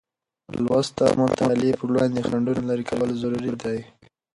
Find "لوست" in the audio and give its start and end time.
0.63-0.95